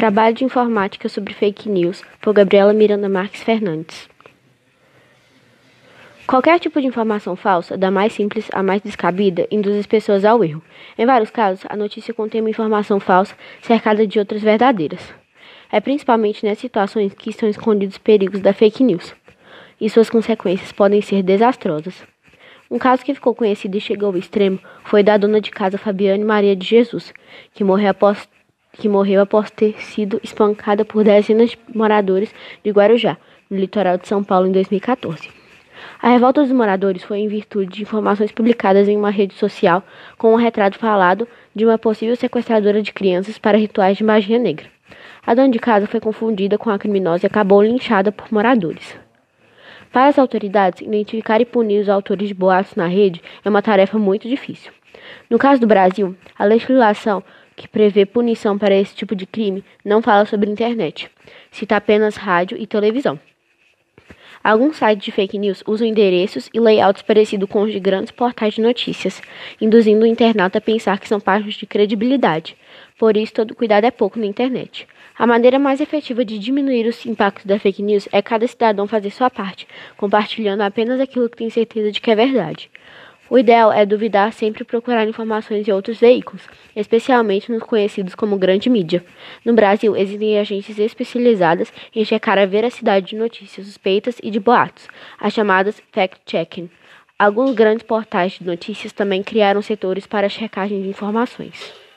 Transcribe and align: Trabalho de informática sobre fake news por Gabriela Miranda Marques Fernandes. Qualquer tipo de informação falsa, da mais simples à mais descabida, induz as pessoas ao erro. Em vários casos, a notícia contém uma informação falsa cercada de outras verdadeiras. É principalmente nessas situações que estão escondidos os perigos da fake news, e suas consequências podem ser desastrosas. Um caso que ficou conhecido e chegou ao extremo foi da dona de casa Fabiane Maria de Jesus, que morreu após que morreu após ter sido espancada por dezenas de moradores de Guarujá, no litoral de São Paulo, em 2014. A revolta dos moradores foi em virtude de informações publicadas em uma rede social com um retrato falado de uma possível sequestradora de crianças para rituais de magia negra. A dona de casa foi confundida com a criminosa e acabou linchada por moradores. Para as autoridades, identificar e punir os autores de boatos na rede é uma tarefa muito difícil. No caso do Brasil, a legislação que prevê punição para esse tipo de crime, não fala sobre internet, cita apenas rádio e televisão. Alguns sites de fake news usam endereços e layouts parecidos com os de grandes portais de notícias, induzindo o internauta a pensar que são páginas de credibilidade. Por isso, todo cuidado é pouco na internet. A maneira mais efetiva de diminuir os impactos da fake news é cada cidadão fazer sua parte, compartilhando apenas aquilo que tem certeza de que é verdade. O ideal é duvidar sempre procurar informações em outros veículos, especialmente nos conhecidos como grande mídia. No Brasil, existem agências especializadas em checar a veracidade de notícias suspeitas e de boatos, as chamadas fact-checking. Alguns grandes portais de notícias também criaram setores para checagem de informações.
Trabalho 0.00 0.34
de 0.34 0.44
informática 0.46 1.10
sobre 1.10 1.34
fake 1.34 1.68
news 1.68 2.02
por 2.22 2.32
Gabriela 2.32 2.72
Miranda 2.72 3.06
Marques 3.06 3.42
Fernandes. 3.42 4.08
Qualquer 6.26 6.58
tipo 6.58 6.80
de 6.80 6.86
informação 6.86 7.36
falsa, 7.36 7.76
da 7.76 7.90
mais 7.90 8.14
simples 8.14 8.48
à 8.50 8.62
mais 8.62 8.80
descabida, 8.80 9.46
induz 9.50 9.76
as 9.76 9.84
pessoas 9.84 10.24
ao 10.24 10.42
erro. 10.42 10.62
Em 10.96 11.04
vários 11.04 11.28
casos, 11.28 11.66
a 11.68 11.76
notícia 11.76 12.14
contém 12.14 12.40
uma 12.40 12.48
informação 12.48 12.98
falsa 12.98 13.36
cercada 13.60 14.06
de 14.06 14.18
outras 14.18 14.40
verdadeiras. 14.40 15.12
É 15.70 15.80
principalmente 15.80 16.46
nessas 16.46 16.62
situações 16.62 17.12
que 17.12 17.28
estão 17.28 17.46
escondidos 17.46 17.96
os 17.96 18.02
perigos 18.02 18.40
da 18.40 18.54
fake 18.54 18.82
news, 18.82 19.14
e 19.78 19.90
suas 19.90 20.08
consequências 20.08 20.72
podem 20.72 21.02
ser 21.02 21.22
desastrosas. 21.22 22.02
Um 22.70 22.78
caso 22.78 23.04
que 23.04 23.12
ficou 23.12 23.34
conhecido 23.34 23.76
e 23.76 23.80
chegou 23.82 24.08
ao 24.08 24.16
extremo 24.16 24.58
foi 24.82 25.02
da 25.02 25.18
dona 25.18 25.42
de 25.42 25.50
casa 25.50 25.76
Fabiane 25.76 26.24
Maria 26.24 26.56
de 26.56 26.66
Jesus, 26.66 27.12
que 27.52 27.62
morreu 27.62 27.90
após 27.90 28.26
que 28.72 28.88
morreu 28.88 29.20
após 29.20 29.50
ter 29.50 29.80
sido 29.80 30.20
espancada 30.22 30.84
por 30.84 31.04
dezenas 31.04 31.50
de 31.50 31.58
moradores 31.74 32.34
de 32.64 32.70
Guarujá, 32.70 33.16
no 33.50 33.56
litoral 33.56 33.98
de 33.98 34.06
São 34.06 34.22
Paulo, 34.22 34.46
em 34.46 34.52
2014. 34.52 35.28
A 36.02 36.10
revolta 36.10 36.42
dos 36.42 36.52
moradores 36.52 37.02
foi 37.02 37.18
em 37.18 37.28
virtude 37.28 37.76
de 37.76 37.82
informações 37.82 38.32
publicadas 38.32 38.88
em 38.88 38.96
uma 38.96 39.10
rede 39.10 39.34
social 39.34 39.82
com 40.16 40.32
um 40.32 40.36
retrato 40.36 40.78
falado 40.78 41.26
de 41.54 41.64
uma 41.64 41.78
possível 41.78 42.16
sequestradora 42.16 42.82
de 42.82 42.92
crianças 42.92 43.38
para 43.38 43.58
rituais 43.58 43.96
de 43.96 44.04
magia 44.04 44.38
negra. 44.38 44.66
A 45.26 45.34
dona 45.34 45.50
de 45.50 45.58
casa 45.58 45.86
foi 45.86 46.00
confundida 46.00 46.56
com 46.56 46.70
a 46.70 46.78
criminosa 46.78 47.26
e 47.26 47.28
acabou 47.28 47.62
linchada 47.62 48.10
por 48.10 48.32
moradores. 48.32 48.96
Para 49.92 50.06
as 50.06 50.18
autoridades, 50.18 50.82
identificar 50.82 51.40
e 51.40 51.44
punir 51.44 51.80
os 51.80 51.88
autores 51.88 52.28
de 52.28 52.34
boatos 52.34 52.76
na 52.76 52.86
rede 52.86 53.20
é 53.44 53.48
uma 53.48 53.60
tarefa 53.60 53.98
muito 53.98 54.28
difícil. 54.28 54.72
No 55.28 55.38
caso 55.38 55.60
do 55.60 55.66
Brasil, 55.66 56.16
a 56.38 56.44
legislação 56.44 57.22
que 57.60 57.68
prevê 57.68 58.06
punição 58.06 58.56
para 58.56 58.74
esse 58.74 58.94
tipo 58.94 59.14
de 59.14 59.26
crime, 59.26 59.62
não 59.84 60.00
fala 60.00 60.24
sobre 60.24 60.50
internet, 60.50 61.10
cita 61.50 61.76
apenas 61.76 62.16
rádio 62.16 62.56
e 62.58 62.66
televisão. 62.66 63.20
Alguns 64.42 64.78
sites 64.78 65.04
de 65.04 65.12
fake 65.12 65.36
news 65.36 65.62
usam 65.66 65.86
endereços 65.86 66.48
e 66.54 66.58
layouts 66.58 67.02
parecidos 67.02 67.46
com 67.50 67.60
os 67.60 67.72
de 67.72 67.78
grandes 67.78 68.10
portais 68.10 68.54
de 68.54 68.62
notícias, 68.62 69.20
induzindo 69.60 70.04
o 70.04 70.06
internauta 70.06 70.56
a 70.56 70.62
pensar 70.62 70.98
que 70.98 71.06
são 71.06 71.20
páginas 71.20 71.52
de 71.56 71.66
credibilidade. 71.66 72.56
Por 72.98 73.18
isso, 73.18 73.34
todo 73.34 73.54
cuidado 73.54 73.84
é 73.84 73.90
pouco 73.90 74.18
na 74.18 74.24
internet. 74.24 74.88
A 75.18 75.26
maneira 75.26 75.58
mais 75.58 75.82
efetiva 75.82 76.24
de 76.24 76.38
diminuir 76.38 76.86
os 76.86 77.04
impactos 77.04 77.44
da 77.44 77.58
fake 77.58 77.82
news 77.82 78.08
é 78.10 78.22
cada 78.22 78.46
cidadão 78.46 78.86
fazer 78.86 79.10
sua 79.10 79.28
parte, 79.28 79.68
compartilhando 79.98 80.62
apenas 80.62 80.98
aquilo 80.98 81.28
que 81.28 81.36
tem 81.36 81.50
certeza 81.50 81.92
de 81.92 82.00
que 82.00 82.10
é 82.10 82.14
verdade. 82.14 82.70
O 83.30 83.38
ideal 83.38 83.72
é 83.72 83.86
duvidar 83.86 84.32
sempre 84.32 84.64
procurar 84.64 85.06
informações 85.06 85.68
em 85.68 85.70
outros 85.70 86.00
veículos, 86.00 86.42
especialmente 86.74 87.52
nos 87.52 87.62
conhecidos 87.62 88.16
como 88.16 88.36
grande 88.36 88.68
mídia. 88.68 89.04
No 89.44 89.54
Brasil, 89.54 89.96
existem 89.96 90.36
agências 90.36 90.80
especializadas 90.80 91.72
em 91.94 92.04
checar 92.04 92.38
a 92.38 92.44
veracidade 92.44 93.06
de 93.06 93.16
notícias 93.16 93.68
suspeitas 93.68 94.16
e 94.20 94.32
de 94.32 94.40
boatos, 94.40 94.88
as 95.20 95.32
chamadas 95.32 95.80
fact-checking. 95.92 96.68
Alguns 97.16 97.54
grandes 97.54 97.84
portais 97.84 98.32
de 98.32 98.44
notícias 98.44 98.92
também 98.92 99.22
criaram 99.22 99.62
setores 99.62 100.08
para 100.08 100.28
checagem 100.28 100.82
de 100.82 100.88
informações. 100.88 101.89